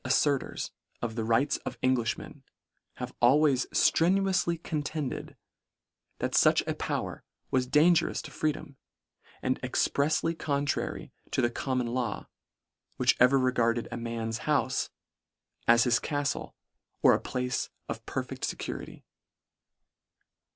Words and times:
aflerters 0.03 0.71
of 0.99 1.13
the 1.13 1.23
rights 1.23 1.57
of 1.57 1.77
Englishmen, 1.83 2.41
have 2.95 3.13
always 3.21 3.67
ftrenuoufly 3.67 4.63
contend 4.63 5.13
ed, 5.13 5.37
that 6.17 6.31
fuch 6.31 6.65
a 6.65 6.73
power 6.73 7.23
was 7.51 7.67
dangerous 7.67 8.19
to 8.19 8.31
free 8.31 8.51
dom, 8.51 8.77
and 9.43 9.61
exprefsly 9.61 10.35
contrary 10.35 11.11
to 11.29 11.39
the 11.39 11.51
common 11.51 11.85
law, 11.85 12.27
which 12.97 13.15
ever 13.19 13.37
regarded 13.37 13.87
a 13.91 13.97
man's 13.97 14.39
houfe, 14.39 14.89
as 15.67 15.83
his 15.83 15.99
caftle, 15.99 16.53
or 17.03 17.13
a 17.13 17.19
place 17.21 17.69
of 17.87 18.03
perfect 18.07 18.43
fecurity. 18.43 19.03